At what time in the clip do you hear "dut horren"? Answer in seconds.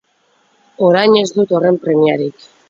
1.37-1.79